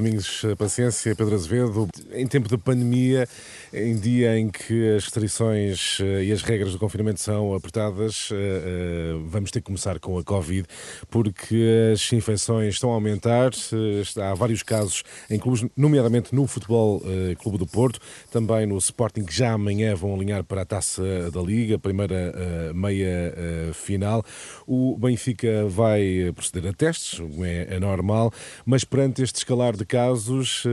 [0.00, 1.86] Domingos Paciência, Pedro Azevedo.
[2.14, 3.28] Em tempo de pandemia,
[3.70, 8.34] em dia em que as restrições eh, e as regras do confinamento são apertadas, eh,
[8.34, 10.66] eh, vamos ter que começar com a Covid,
[11.10, 13.50] porque as infecções estão a aumentar.
[14.16, 17.02] Há vários casos em clubes, nomeadamente no Futebol
[17.38, 21.42] Clube do Porto, também no Sporting, que já amanhã vão alinhar para a taça da
[21.42, 23.34] Liga, primeira meia
[23.74, 24.24] final.
[24.66, 27.20] O Benfica vai proceder a testes,
[27.68, 28.32] é normal,
[28.64, 30.64] mas perante este escalar de casos,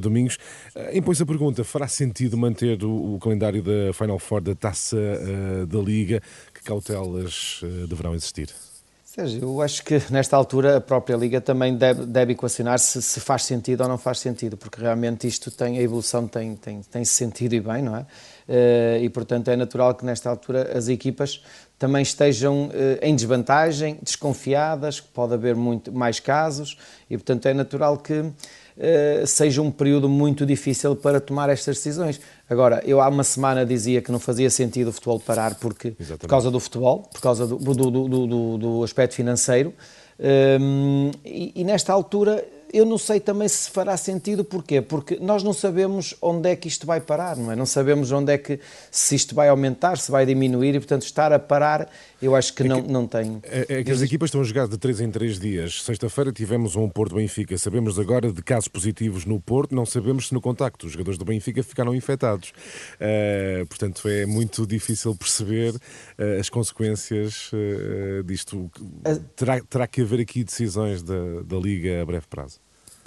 [0.00, 0.38] Domingos,
[0.92, 5.66] impõe-se a pergunta: fará sentido manter o, o calendário da Final Four da Taça uh,
[5.66, 6.22] da Liga,
[6.54, 8.48] que cautelas uh, deverão existir?
[9.04, 13.18] Sérgio, eu acho que nesta altura a própria Liga também deve, deve equacionar se, se,
[13.18, 17.04] faz sentido ou não faz sentido, porque realmente isto tem, a evolução tem, tem, tem
[17.04, 18.00] sentido e bem, não é?
[18.00, 21.42] Uh, e portanto é natural que nesta altura as equipas
[21.76, 22.70] também estejam uh,
[23.02, 28.30] em desvantagem, desconfiadas, que pode haver muito mais casos e portanto é natural que
[29.26, 32.20] seja um período muito difícil para tomar estas decisões.
[32.48, 36.28] Agora, eu há uma semana dizia que não fazia sentido o futebol parar porque, por
[36.28, 39.74] causa do futebol, por causa do, do, do, do aspecto financeiro,
[40.18, 44.80] um, ehm, e, e nesta altura eu não sei também se fará sentido, porquê?
[44.80, 47.56] Porque nós não sabemos onde é que isto vai parar, não é?
[47.56, 51.32] Não sabemos onde é que, se isto vai aumentar, se vai diminuir, e portanto estar
[51.32, 51.90] a parar,
[52.22, 53.40] eu acho que, é não, não tem.
[53.42, 55.82] É, é que as equipas estão a jogar de 3 em 3 dias.
[55.82, 57.56] Sexta-feira tivemos um Porto Benfica.
[57.58, 61.24] Sabemos agora de casos positivos no Porto, não sabemos se no contacto os jogadores do
[61.24, 62.52] Benfica ficaram infectados.
[63.00, 68.70] Uh, portanto, é muito difícil perceber uh, as consequências uh, disto.
[69.34, 72.59] Terá, terá que haver aqui decisões da, da Liga a breve prazo.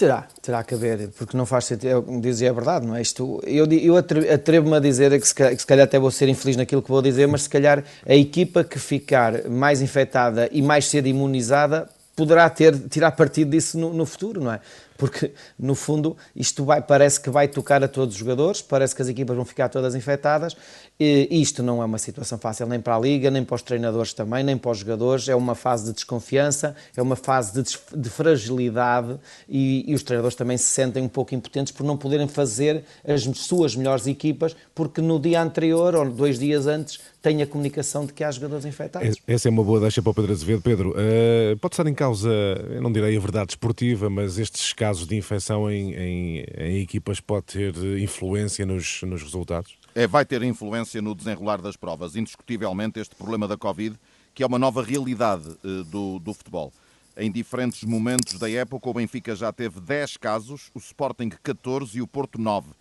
[0.04, 3.02] Terá, terá que haver, porque não faz sentido, eu dizia é verdade, não é?
[3.02, 6.58] Isto, eu, eu atrevo-me a dizer que se, que se calhar até vou ser infeliz
[6.58, 10.88] naquilo que vou dizer, mas se calhar a equipa que ficar mais infectada e mais
[10.88, 11.88] cedo imunizada
[12.18, 14.60] poderá ter, tirar partido disso no, no futuro, não é?
[15.04, 19.02] Porque no fundo isto vai, parece que vai tocar a todos os jogadores, parece que
[19.02, 20.56] as equipas vão ficar todas infectadas.
[20.98, 24.14] E isto não é uma situação fácil nem para a Liga, nem para os treinadores
[24.14, 25.28] também, nem para os jogadores.
[25.28, 29.20] É uma fase de desconfiança, é uma fase de, de fragilidade
[29.50, 33.24] e, e, os treinadores também se sentem um pouco impotentes por não poderem fazer as
[33.24, 38.12] suas melhores equipas, porque no dia anterior ou dois dias antes tem a comunicação de
[38.12, 39.16] que há jogadores infectados.
[39.26, 40.62] Essa é uma boa deixa para o Pedro Azevedo.
[40.62, 45.08] Pedro, uh, pode estar em causa, eu não direi a verdade esportiva, mas estes casos
[45.08, 49.74] de infecção em, em, em equipas pode ter influência nos, nos resultados?
[49.96, 52.18] É, vai ter influência no desenrolar das provas.
[52.18, 53.96] Indiscutivelmente, este problema da Covid,
[54.36, 56.74] que é uma nova realidade uh, do, do futebol.
[57.16, 62.02] Em diferentes momentos da época, o Benfica já teve 10 casos, o Sporting 14 e
[62.02, 62.72] o Porto 9.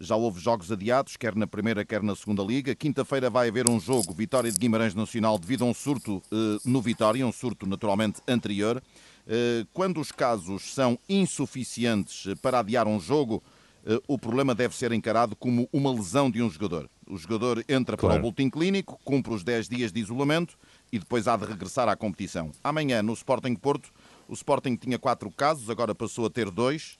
[0.00, 2.72] Já houve jogos adiados, quer na primeira, quer na segunda liga.
[2.72, 6.80] Quinta-feira vai haver um jogo, Vitória de Guimarães Nacional, devido a um surto uh, no
[6.80, 8.80] Vitória, um surto naturalmente anterior.
[9.26, 13.42] Uh, quando os casos são insuficientes para adiar um jogo,
[13.84, 16.88] uh, o problema deve ser encarado como uma lesão de um jogador.
[17.04, 18.14] O jogador entra claro.
[18.14, 20.56] para o boletim clínico, cumpre os 10 dias de isolamento
[20.92, 22.52] e depois há de regressar à competição.
[22.62, 23.90] Amanhã, no Sporting Porto,
[24.28, 26.96] o Sporting tinha quatro casos, agora passou a ter dois.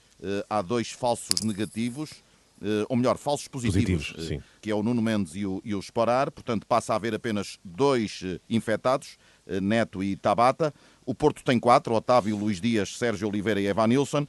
[0.50, 2.27] há dois falsos negativos eh,
[2.88, 5.78] ou melhor, falsos positivos, positivos eh, que é o Nuno Mendes e o, e o
[5.78, 9.16] Sporar, portanto passa a haver apenas dois eh, infectados,
[9.62, 10.74] Neto e Tabata.
[11.06, 14.26] O Porto tem quatro, Otávio, Luís Dias, Sérgio Oliveira e Evanilson.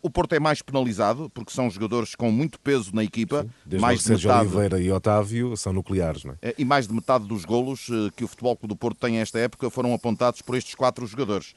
[0.00, 3.46] O Porto é mais penalizado porque são jogadores com muito peso na equipa.
[3.68, 4.46] Sim, mais de Sérgio metade...
[4.46, 6.54] Oliveira e Otávio são nucleares, não é?
[6.56, 9.68] E mais de metade dos golos que o Futebol Clube do Porto tem esta época
[9.68, 11.52] foram apontados por estes quatro jogadores.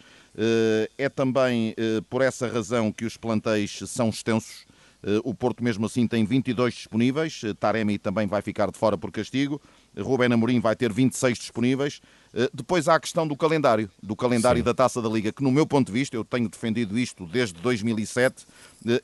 [0.98, 1.74] É também
[2.10, 4.66] por essa razão que os plantéis são extensos.
[5.06, 7.42] Eh, o Porto, mesmo assim, tem 22 disponíveis.
[7.46, 9.62] Eh, Taremi também vai ficar de fora por castigo.
[9.96, 12.02] Rubén Amorim vai ter 26 disponíveis.
[12.34, 14.66] Eh, depois há a questão do calendário, do calendário Sim.
[14.66, 17.62] da Taça da Liga, que no meu ponto de vista, eu tenho defendido isto desde
[17.62, 18.48] 2007,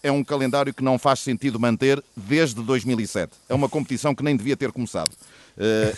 [0.01, 3.33] é um calendário que não faz sentido manter desde 2007.
[3.47, 5.11] É uma competição que nem devia ter começado.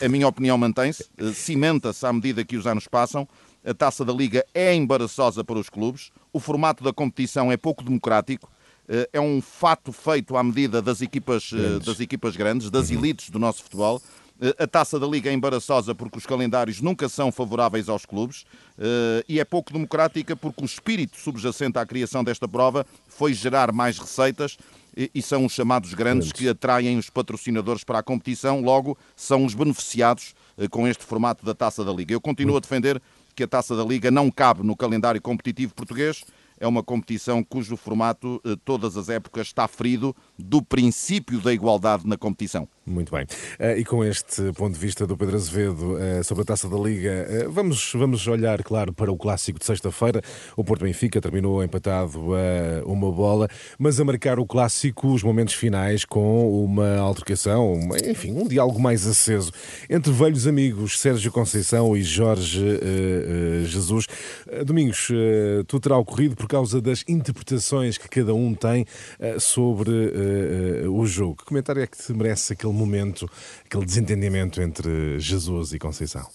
[0.03, 3.27] A minha opinião mantém-se, cimenta-se à medida que os anos passam.
[3.65, 7.83] A Taça da Liga é embaraçosa para os clubes, o formato da competição é pouco
[7.83, 8.49] democrático,
[9.11, 12.97] é um fato feito à medida das equipas eh, grandes, das equipas grandes, das uhum.
[12.97, 14.01] elites do nosso futebol.
[14.41, 18.45] Eh, a taça da Liga é embaraçosa porque os calendários nunca são favoráveis aos clubes
[19.29, 23.99] e é pouco democrática porque o espírito subjacente à criação desta prova foi gerar mais
[23.99, 24.57] receitas
[24.95, 29.53] e são os chamados grandes que atraem os patrocinadores para a competição, logo são os
[29.53, 30.33] beneficiados
[30.71, 32.13] com este formato da taça da Liga.
[32.13, 32.99] Eu continuo a defender
[33.35, 36.23] que a taça da Liga não cabe no calendário competitivo português
[36.63, 42.07] é uma competição cujo formato, eh, todas as épocas, está ferido do princípio da igualdade
[42.07, 42.67] na competição.
[42.85, 43.23] Muito bem.
[43.23, 46.77] Uh, e com este ponto de vista do Pedro Azevedo uh, sobre a taça da
[46.77, 50.21] Liga, uh, vamos, vamos olhar, claro, para o clássico de sexta-feira.
[50.57, 53.47] O Porto Benfica terminou empatado a uma bola,
[53.79, 59.07] mas a marcar o clássico, os momentos finais, com uma altercação, enfim, um diálogo mais
[59.07, 59.51] aceso
[59.89, 62.61] entre velhos amigos Sérgio Conceição e Jorge
[63.65, 64.07] Jesus.
[64.65, 65.07] Domingos,
[65.67, 68.85] tudo terá ocorrido por causa das interpretações que cada um tem
[69.39, 69.91] sobre
[70.89, 71.37] o jogo.
[71.37, 73.29] Que comentário é que te merece aquele momento,
[73.65, 76.27] aquele desentendimento entre Jesus e Conceição?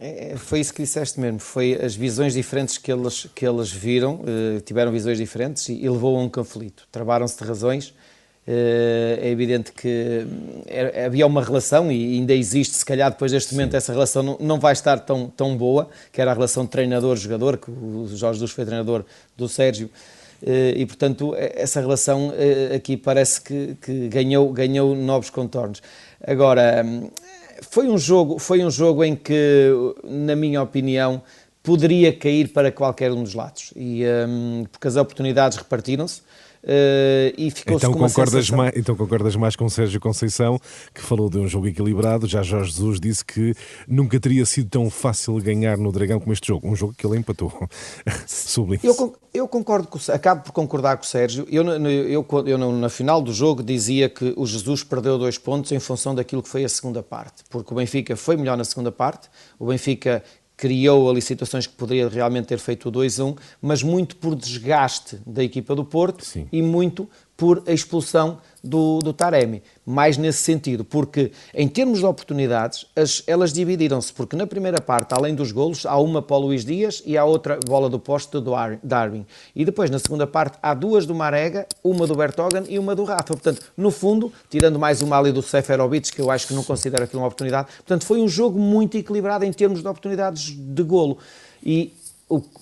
[0.00, 3.70] É, é, foi isso que disseste mesmo, foi as visões diferentes que eles, que eles
[3.70, 6.86] viram, eh, tiveram visões diferentes e, e levou a um conflito.
[6.90, 7.94] Travaram-se de razões,
[8.46, 10.26] é evidente que
[11.06, 13.78] havia uma relação e ainda existe, se calhar depois deste momento Sim.
[13.78, 18.06] essa relação não, vai estar tão, tão boa, que era a relação treinador-jogador, que o
[18.14, 19.02] Jorge Jesus foi treinador
[19.34, 19.88] do Sérgio,
[20.46, 25.82] e, portanto, essa relação eh, aqui parece que, que ganhou, ganhou novos contornos.
[26.26, 26.84] Agora,
[27.62, 29.70] foi um jogo, foi um jogo em que,
[30.04, 31.22] na minha opinião,
[31.62, 36.20] poderia cair para qualquer um dos lados, e, um, porque as oportunidades repartiram-se.
[36.64, 40.58] Uh, e ficou então, concordas mais, então concordas mais com Sérgio Conceição,
[40.94, 42.26] que falou de um jogo equilibrado.
[42.26, 43.54] Já Jorge Jesus disse que
[43.86, 46.66] nunca teria sido tão fácil ganhar no Dragão como este jogo.
[46.66, 47.52] Um jogo que ele empatou.
[48.82, 51.46] eu, eu concordo, com, acabo por concordar com o Sérgio.
[51.50, 55.70] Eu, eu, eu, eu, na final do jogo dizia que o Jesus perdeu dois pontos
[55.70, 58.90] em função daquilo que foi a segunda parte, porque o Benfica foi melhor na segunda
[58.90, 59.28] parte,
[59.58, 60.22] o Benfica
[60.64, 65.44] criou ali situações que poderia realmente ter feito o 2-1, mas muito por desgaste da
[65.44, 66.48] equipa do Porto Sim.
[66.50, 69.62] e muito por a expulsão do, do Taremi.
[69.84, 75.12] Mais nesse sentido, porque em termos de oportunidades, as, elas dividiram-se, porque na primeira parte,
[75.12, 78.30] além dos golos, há uma para o Luís Dias e há outra bola do poste
[78.30, 78.52] do
[78.82, 79.26] Darwin.
[79.54, 83.04] E depois, na segunda parte, há duas do Marega, uma do Bertogan e uma do
[83.04, 83.24] Rafa.
[83.24, 87.04] Portanto, no fundo, tirando mais uma ali do Seferovic, que eu acho que não considero
[87.04, 91.18] aquilo uma oportunidade, portanto, foi um jogo muito equilibrado em termos de oportunidades de golo.
[91.62, 91.92] E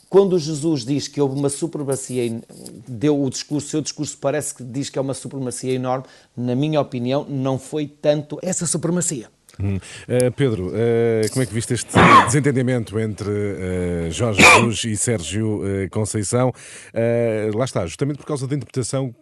[0.08, 2.40] quando Jesus diz que houve uma supremacia,
[2.86, 6.04] deu o discurso, seu discurso parece que diz que é uma supremacia enorme,
[6.36, 9.28] na minha opinião, não foi tanto essa supremacia.
[9.60, 9.76] Hum.
[9.76, 11.92] Uh, Pedro, uh, como é que viste este
[12.24, 15.60] desentendimento entre uh, Jorge Jesus e Sérgio
[15.90, 16.52] Conceição?
[17.54, 19.14] lá está, justamente por causa da interpretação,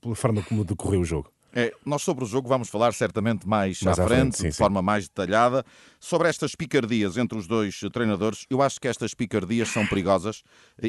[0.00, 1.30] pela forma como decorreu o jogo.
[1.58, 4.52] É, nós sobre o jogo vamos falar certamente mais, mais à, frente, frente sim, de
[4.52, 4.58] sim.
[4.58, 5.64] forma mais detalhada.
[5.98, 10.42] Sobre estas picardias entre os dois treinadores, eu acho que estas picardias são perigosas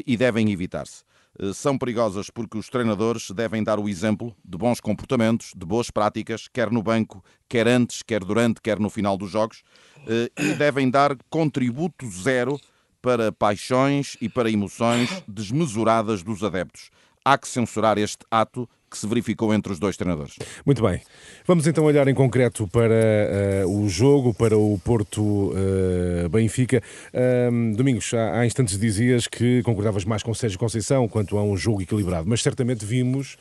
[0.06, 1.04] e devem evitar-se.
[1.38, 5.90] Eh, são perigosas porque os treinadores devem dar o exemplo de bons comportamentos, de boas
[5.90, 9.62] práticas, quer no banco, quer antes, quer durante, quer no final dos jogos,
[10.06, 12.60] eh, e devem dar contributo zero
[13.00, 16.90] para paixões e para emoções desmesuradas dos adeptos.
[17.24, 20.34] Há que censurar este ato que se verificou entre os dois treinadores.
[20.64, 21.00] Muito bem.
[21.46, 26.82] Vamos então olhar em concreto para uh, o jogo, para o Porto uh, Benfica.
[27.12, 31.56] Uh, Domingos, há, há, instantes dizias que concordavas mais com Sérgio Conceição quanto a um
[31.56, 33.36] jogo equilibrado, mas certamente vimos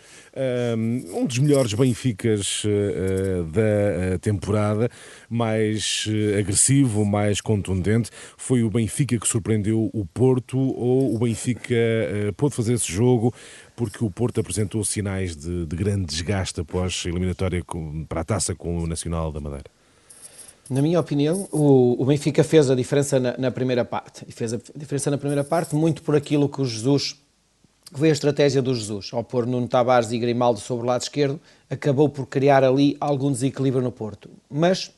[1.15, 2.63] um dos melhores Benficas
[3.51, 4.89] da temporada,
[5.29, 6.07] mais
[6.37, 8.11] agressivo, mais contundente.
[8.37, 11.75] Foi o Benfica que surpreendeu o Porto ou o Benfica
[12.35, 13.33] pôde fazer esse jogo
[13.77, 18.23] porque o Porto apresentou sinais de, de grande desgaste após a eliminatória com, para a
[18.23, 19.65] taça com o Nacional da Madeira?
[20.67, 24.25] Na minha opinião, o, o Benfica fez a diferença na, na, primeira parte.
[24.27, 27.17] E fez a diferença na primeira parte muito por aquilo que o Jesus,
[27.93, 29.11] que foi a estratégia do Jesus.
[29.13, 31.39] Ao pôr Nuno Tavares e Grimaldo sobre o lado esquerdo,
[31.69, 34.27] acabou por criar ali algum desequilíbrio no Porto.
[34.49, 34.91] Mas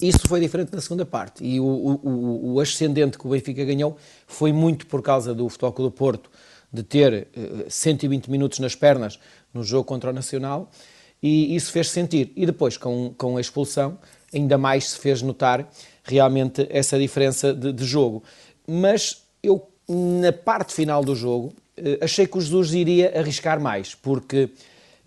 [0.00, 1.44] isso foi diferente na segunda parte.
[1.44, 5.72] E o, o, o ascendente que o Benfica ganhou foi muito por causa do Futebol
[5.72, 6.30] do Porto
[6.74, 7.28] de ter
[7.68, 9.18] 120 eh, minutos nas pernas
[9.52, 10.70] no jogo contra o Nacional
[11.22, 12.32] e isso fez sentir.
[12.36, 13.98] E depois, com, com a expulsão,
[14.34, 15.66] ainda mais se fez notar
[16.02, 18.22] realmente essa diferença de, de jogo.
[18.66, 23.94] Mas eu, na parte final do jogo, eh, achei que o Jesus iria arriscar mais,
[23.94, 24.50] porque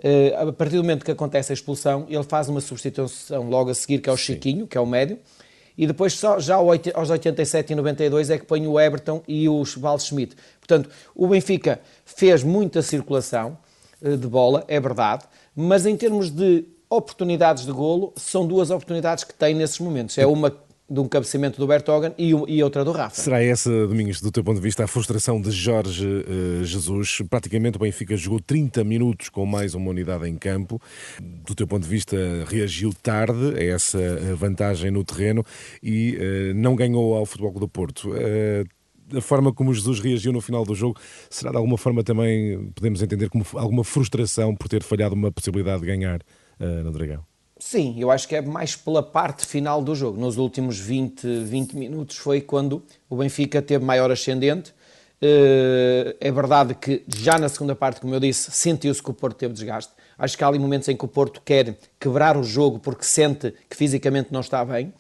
[0.02, 3.74] eh, a partir do momento que acontece a expulsão, ele faz uma substituição logo a
[3.74, 5.20] seguir, que é o Chiquinho, que é o médio,
[5.78, 9.64] e depois só, já aos 87 e 92 é que põe o Everton e o
[9.78, 10.36] Val Schmidt.
[10.60, 13.58] Portanto, o Benfica fez muita circulação
[14.02, 19.24] eh, de bola, é verdade, mas em termos de oportunidades de golo, são duas oportunidades
[19.24, 20.18] que tem nesses momentos.
[20.18, 20.56] É uma
[20.90, 23.22] de um cabeceamento do Bertogan e, e, outra do Rafa.
[23.22, 27.22] Será essa, Domingos, do teu ponto de vista, a frustração de Jorge uh, Jesus?
[27.30, 30.82] Praticamente o Benfica jogou 30 minutos com mais uma unidade em campo.
[31.46, 32.16] Do teu ponto de vista,
[32.48, 35.44] reagiu tarde a essa eh, vantagem no terreno
[35.84, 38.10] e uh, não ganhou ao Futebol do Porto.
[38.12, 42.72] Uh, a forma como Jesus reagiu no final do jogo será de alguma forma também,
[42.76, 46.20] podemos entender, como alguma frustração por ter falhado uma possibilidade de ganhar
[46.60, 47.27] no Dragão?
[47.60, 50.20] Sim, eu acho que é mais pela parte final do jogo.
[50.20, 54.74] Nos últimos 20, 20 minutos foi quando o Benfica teve maior ascendente.
[55.20, 59.38] Eh, é verdade que já na segunda parte, como eu disse, sentiu-se que o Porto
[59.38, 59.92] teve desgaste.
[60.18, 63.54] Acho que há ali momentos em que o Porto quer quebrar o jogo porque sente
[63.70, 64.94] que fisicamente não está bem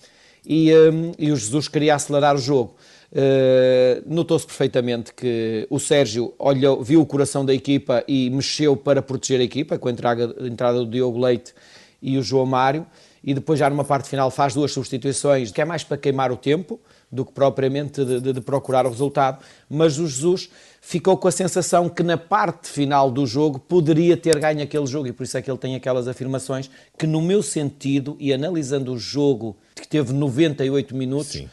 [0.46, 2.76] e, um, e o Jesus queria acelerar o jogo.
[3.12, 9.02] Uh, Notou-se perfeitamente que o Sérgio olhou, viu o coração da equipa e mexeu para
[9.02, 11.54] proteger a equipa, com a entrada, a entrada do Diogo Leite
[12.02, 12.86] e o João Mário,
[13.24, 16.38] e depois já numa parte final faz duas substituições, que é mais para queimar o
[16.38, 16.80] tempo
[17.12, 20.50] do que propriamente de, de, de procurar o resultado, mas o Jesus
[20.82, 25.08] ficou com a sensação que na parte final do jogo poderia ter ganho aquele jogo,
[25.08, 28.94] e por isso é que ele tem aquelas afirmações que no meu sentido, e analisando
[28.94, 31.50] o jogo que teve 98 minutos, Sim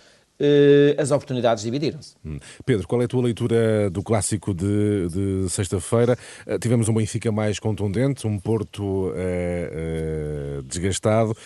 [0.98, 2.14] as oportunidades dividiram-se.
[2.24, 2.38] Hum.
[2.64, 6.16] Pedro, qual é a tua leitura do clássico de, de sexta-feira?
[6.46, 11.36] Eh, tivemos um Benfica mais contundente, um Porto é, é, desgastado.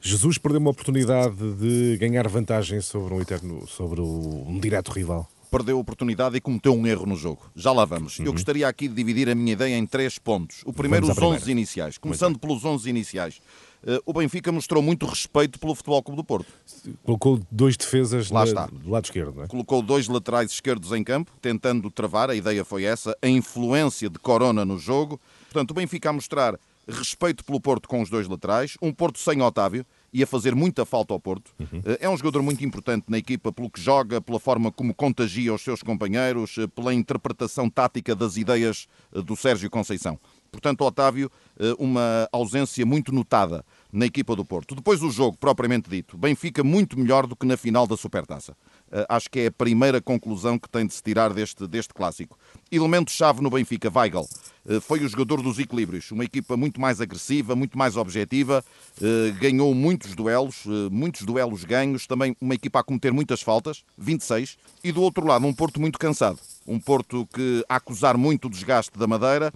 [0.00, 5.76] Jesus perdeu uma oportunidade de ganhar vantagem sobre um eterno, sobre um direto rival perdeu
[5.76, 7.50] a oportunidade e cometeu um erro no jogo.
[7.54, 8.18] Já lá vamos.
[8.18, 8.24] Uhum.
[8.24, 10.62] Eu gostaria aqui de dividir a minha ideia em três pontos.
[10.64, 11.98] O primeiro, os 11 iniciais.
[11.98, 13.42] Começando pelos 11 iniciais.
[13.82, 16.46] Uh, o Benfica mostrou muito respeito pelo Futebol Clube do Porto.
[17.04, 18.66] Colocou dois defesas Lá está.
[18.66, 19.42] do lado esquerdo.
[19.42, 19.46] É?
[19.46, 24.18] Colocou dois laterais esquerdos em campo, tentando travar, a ideia foi essa, a influência de
[24.18, 25.20] Corona no jogo.
[25.50, 26.58] Portanto, o Benfica a mostrar
[26.88, 30.84] respeito pelo Porto com os dois laterais, um Porto sem Otávio, e a fazer muita
[30.84, 31.52] falta ao Porto.
[31.58, 31.80] Uhum.
[31.98, 35.62] É um jogador muito importante na equipa pelo que joga, pela forma como contagia os
[35.62, 40.18] seus companheiros, eh, pela interpretação tática das ideias eh, do Sérgio Conceição.
[40.52, 41.30] Portanto, Otávio,
[41.78, 44.74] uma ausência muito notada na equipa do Porto.
[44.74, 48.54] Depois o jogo, propriamente dito, Benfica muito melhor do que na final da Supertaça.
[49.08, 52.38] Acho que é a primeira conclusão que tem de se tirar deste, deste clássico.
[52.70, 54.28] Elemento-chave no Benfica, Weigl.
[54.68, 56.10] Eh, foi o jogador dos equilíbrios.
[56.10, 58.64] Uma equipa muito mais agressiva, muito mais objetiva,
[59.00, 63.84] eh, ganhou muitos duelos, eh, muitos duelos ganhos, também uma equipa a cometer muitas faltas,
[63.98, 66.38] 26, e do outro lado um Porto muito cansado.
[66.66, 69.52] Um Porto que a acusar muito o desgaste da Madeira,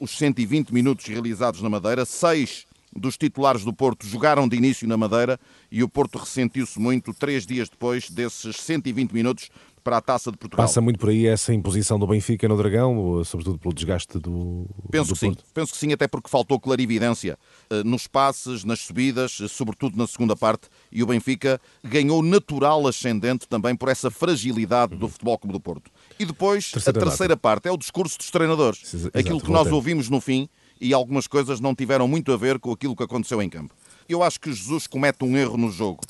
[0.00, 2.66] os 120 minutos realizados na Madeira, seis
[2.96, 5.38] dos titulares do Porto jogaram de início na Madeira
[5.70, 9.50] e o Porto ressentiu-se muito três dias depois desses 120 minutos
[9.84, 10.66] para a Taça de Portugal.
[10.66, 15.10] Passa muito por aí essa imposição do Benfica no Dragão, sobretudo pelo desgaste do, Penso
[15.10, 15.40] do que Porto?
[15.40, 17.38] sim, penso que sim, até porque faltou clarividência
[17.70, 22.86] uh, nos passes, nas subidas, uh, sobretudo na segunda parte, e o Benfica ganhou natural
[22.86, 25.00] ascendente também por essa fragilidade uhum.
[25.00, 25.90] do Futebol Clube do Porto.
[26.18, 27.40] E depois, terceira a terceira data.
[27.40, 28.94] parte é o discurso dos treinadores.
[28.94, 30.48] Exato, Aquilo que nós ouvimos no fim
[30.80, 33.74] e algumas coisas não tiveram muito a ver com aquilo que aconteceu em campo.
[34.08, 36.00] Eu acho que Jesus comete um erro no jogo.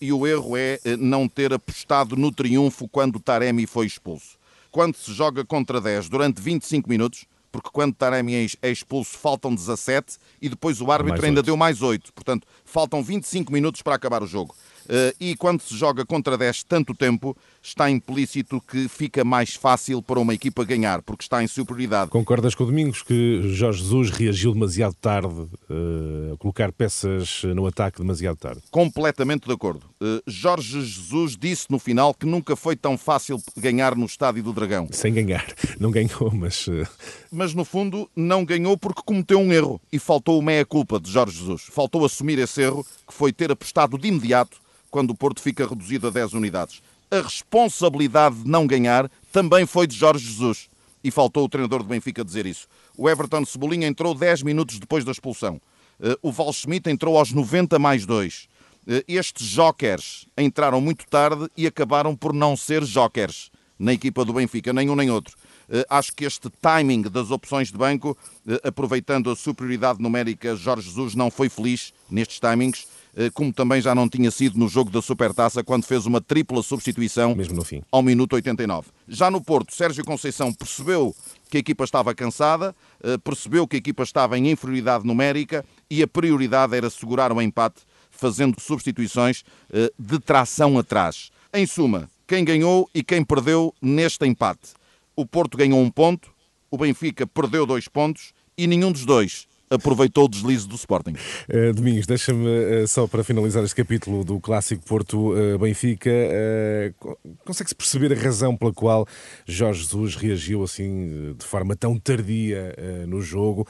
[0.00, 4.36] E o erro é eh, não ter apostado no triunfo quando Taremi foi expulso.
[4.70, 10.18] Quando se joga contra 10 durante 25 minutos, porque quando Taremi é expulso faltam 17
[10.42, 12.12] e depois o árbitro ainda deu mais 8.
[12.12, 14.54] Portanto, faltam 25 minutos para acabar o jogo.
[14.88, 17.36] Eh, e quando se joga contra 10 tanto tempo,
[17.68, 22.10] está implícito que fica mais fácil para uma equipa ganhar, porque está em superioridade.
[22.10, 27.66] Concordas com o Domingos que Jorge Jesus reagiu demasiado tarde, uh, a colocar peças no
[27.66, 28.62] ataque demasiado tarde?
[28.70, 29.86] Completamente de acordo.
[30.00, 34.52] Uh, Jorge Jesus disse no final que nunca foi tão fácil ganhar no Estádio do
[34.52, 34.88] Dragão.
[34.92, 35.46] Sem ganhar.
[35.78, 36.66] Não ganhou, mas...
[36.66, 36.86] Uh...
[37.30, 41.38] Mas no fundo não ganhou porque cometeu um erro e faltou o meia-culpa de Jorge
[41.38, 41.66] Jesus.
[41.70, 44.58] Faltou assumir esse erro, que foi ter apostado de imediato
[44.90, 46.80] quando o Porto fica reduzido a 10 unidades.
[47.10, 50.68] A responsabilidade de não ganhar também foi de Jorge Jesus.
[51.04, 52.66] E faltou o treinador do Benfica dizer isso.
[52.96, 55.60] O Everton Cebolinha entrou 10 minutos depois da expulsão.
[56.00, 58.48] Eh, o Val Schmidt entrou aos 90 mais 2.
[58.88, 64.32] Eh, estes jokers entraram muito tarde e acabaram por não ser jokers na equipa do
[64.32, 65.36] Benfica, nenhum nem outro.
[65.68, 68.16] Eh, acho que este timing das opções de banco,
[68.64, 72.86] aproveitando a superioridade numérica, Jorge Jesus não foi feliz nestes timings
[73.34, 77.34] como também já não tinha sido no jogo da Supertaça, quando fez uma tripla substituição
[77.34, 77.82] Mesmo no fim.
[77.90, 78.88] ao minuto 89.
[79.08, 81.14] Já no Porto, Sérgio Conceição percebeu
[81.48, 86.02] que a equipa estava cansada, eh, percebeu que a equipa estava em inferioridade numérica e
[86.02, 91.30] a prioridade era segurar o empate, fazendo substituições eh, de tração atrás.
[91.54, 94.74] Em suma, quem ganhou e quem perdeu neste empate?
[95.14, 96.30] O Porto ganhou um ponto,
[96.70, 101.14] o Benfica perdeu dois pontos e nenhum dos dois aproveitou o deslize do Sporting.
[101.48, 108.12] Uh, Domingos, deixa-me uh, só para finalizar este capítulo do clássico Porto-Benfica, uh, consegue-se perceber
[108.12, 109.06] a razão pela qual
[109.46, 112.74] Jorge Jesus reagiu assim de forma tão tardia
[113.06, 113.66] no jogo,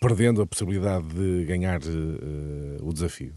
[0.00, 1.80] perdendo a possibilidade de ganhar
[2.82, 3.34] o desafio?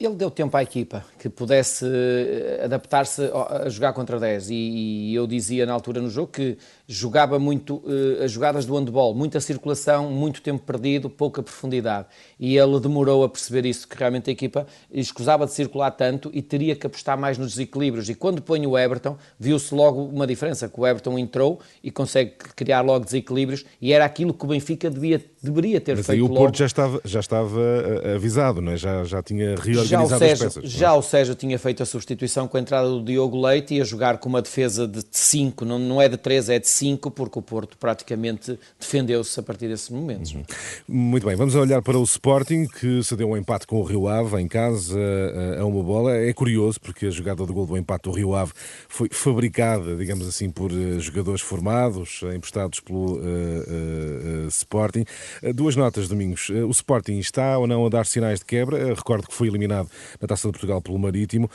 [0.00, 3.20] Ele deu tempo à equipa que pudesse eh, adaptar-se
[3.64, 8.24] a jogar contra 10 e, eu dizia na altura no jogo que jogava muito eh,
[8.24, 12.06] as jogadas do handball, muita circulação, muito tempo perdido, pouca profundidade.
[12.38, 16.42] E ele demorou a perceber isso, que realmente a equipa escusava de circular tanto e
[16.42, 18.08] teria que apostar mais nos desequilíbrios.
[18.08, 22.36] E quando põe o Everton viu-se logo uma diferença, que o Everton entrou e consegue
[22.54, 26.22] criar logo desequilíbrios e era aquilo que o Benfica devia, deveria ter Mas feito aí
[26.22, 26.36] o logo.
[26.40, 28.76] Porto já estava, já estava eh, avisado, não é?
[28.76, 30.70] já, já tinha reorganizado já Sérgio, as peças.
[30.70, 33.84] Já o Sérgio tinha feito a substituição com a entrada do Diogo Leite e a
[33.84, 37.38] jogar com uma defesa de 5, não, não é de 3, é de 5, porque
[37.38, 40.32] o Porto praticamente defendeu-se a partir desses momentos.
[40.32, 40.44] Uhum.
[40.88, 44.08] Muito bem, vamos olhar para o Sporting, que se deu um empate com o Rio
[44.08, 44.98] Ave em casa
[45.58, 46.16] a uma bola.
[46.16, 48.52] É curioso, porque a jogada do gol do empate do Rio Ave
[48.88, 55.04] foi fabricada, digamos assim, por eh, jogadores formados, eh, emprestados pelo uh, uh, Sporting.
[55.54, 56.48] Duas notas, Domingos.
[56.50, 58.94] O Sporting está ou não a dar sinais de quebra?
[58.94, 59.88] Recordo que foi eliminado
[60.20, 61.50] na Taça de Portugal pelo Marítimo.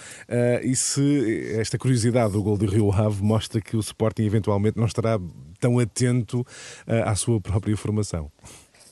[0.64, 4.86] E se esta curiosidade do gol de Rio Ave mostra que o Sporting eventualmente não
[4.86, 5.20] estará
[5.60, 6.46] tão atento
[6.88, 8.32] à sua própria formação?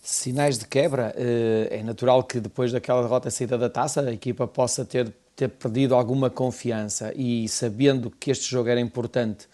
[0.01, 4.83] Sinais de quebra, é natural que depois daquela derrota saída da taça a equipa possa
[4.83, 9.49] ter ter perdido alguma confiança e sabendo que este jogo era importante, eh,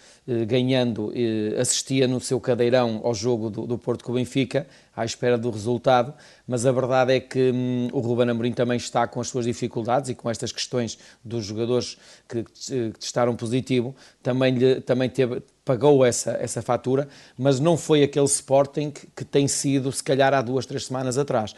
[0.45, 5.05] ganhando, eh, assistia no seu cadeirão ao jogo do, do Porto com o Benfica, à
[5.05, 6.13] espera do resultado,
[6.47, 10.09] mas a verdade é que hum, o Ruben Amorim também está com as suas dificuldades
[10.09, 16.05] e com estas questões dos jogadores que, que testaram positivo, também, lhe, também teve, pagou
[16.05, 20.65] essa, essa fatura, mas não foi aquele Sporting que, tem sido, se calhar, há duas,
[20.65, 21.53] três semanas atrás.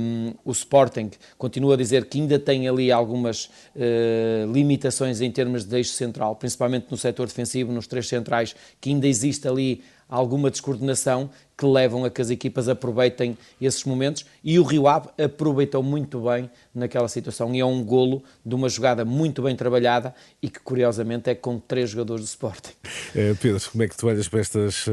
[0.00, 3.44] Um, o Sporting continua a dizer que ainda tem ali algumas
[3.76, 8.90] uh, limitações em termos de eixo central, principalmente no setor defensivo, nos três centrais, que
[8.90, 14.58] ainda existe ali alguma descoordenação que levam a que as equipas aproveitem esses momentos e
[14.58, 19.04] o Rio Ave aproveitou muito bem naquela situação e é um golo de uma jogada
[19.04, 22.72] muito bem trabalhada e que curiosamente é com três jogadores do Sporting.
[23.14, 24.92] É, Pedro, como é que tu olhas para estas uh,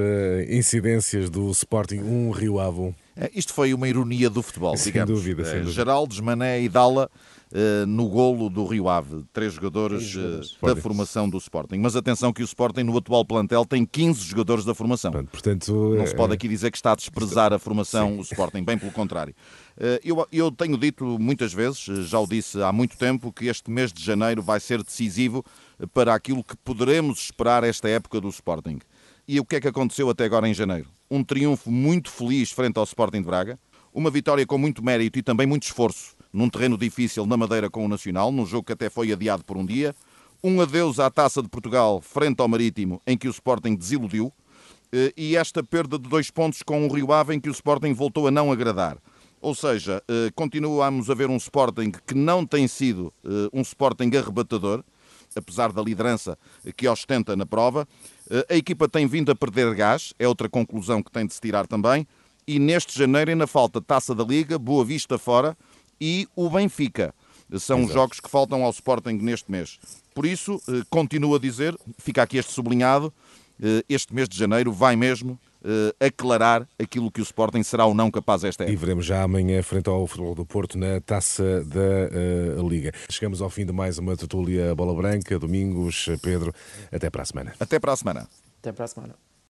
[0.49, 3.04] incidências do Sporting 1 um Rio Ave 1?
[3.33, 5.13] Isto foi uma ironia do futebol, sem digamos.
[5.13, 5.71] Dúvida, sem é, dúvida.
[5.71, 7.09] Geraldes, Mané e Dalla
[7.51, 9.23] uh, no golo do Rio Ave.
[9.31, 10.57] Três jogadores, jogadores.
[10.61, 11.77] Uh, da formação do Sporting.
[11.77, 15.11] Mas atenção que o Sporting no atual plantel tem 15 jogadores da formação.
[15.11, 18.19] Portanto, Não se pode aqui dizer que está a desprezar a formação Sim.
[18.19, 19.33] o Sporting, bem pelo contrário.
[20.03, 23.91] Eu, eu tenho dito muitas vezes, já o disse há muito tempo, que este mês
[23.91, 25.43] de janeiro vai ser decisivo
[25.93, 28.79] para aquilo que poderemos esperar esta época do Sporting.
[29.27, 30.87] E o que é que aconteceu até agora em janeiro?
[31.09, 33.57] Um triunfo muito feliz frente ao Sporting de Braga,
[33.91, 37.83] uma vitória com muito mérito e também muito esforço num terreno difícil na Madeira com
[37.83, 39.95] o Nacional, num jogo que até foi adiado por um dia,
[40.43, 44.31] um adeus à Taça de Portugal frente ao Marítimo, em que o Sporting desiludiu,
[44.91, 47.93] eh, e esta perda de dois pontos com o Rio Ave, em que o Sporting
[47.93, 48.97] voltou a não agradar.
[49.41, 54.11] Ou seja, eh, continuamos a ver um Sporting que não tem sido eh, um Sporting
[54.15, 54.83] arrebatador,
[55.35, 56.37] apesar da liderança
[56.75, 57.87] que ostenta na prova.
[58.29, 61.41] Eh, a equipa tem vindo a perder gás, é outra conclusão que tem de se
[61.41, 62.07] tirar também.
[62.47, 65.57] E neste janeiro ainda falta Taça da Liga, Boa Vista fora
[65.99, 67.13] e o Benfica.
[67.59, 69.79] São os jogos que faltam ao Sporting neste mês.
[70.13, 73.13] Por isso, eh, continuo a dizer, fica aqui este sublinhado,
[73.61, 75.39] eh, este mês de janeiro vai mesmo
[75.99, 78.73] aclarar aquilo que o Sporting será ou não capaz esta época.
[78.73, 82.91] E veremos já amanhã, frente ao Futebol do Porto, na taça da uh, Liga.
[83.09, 85.37] Chegamos ao fim de mais uma tertúlia Bola Branca.
[85.39, 86.53] Domingos, Pedro,
[86.91, 87.53] até para a semana.
[87.59, 88.27] Até para a semana.
[88.59, 89.24] Até para a semana.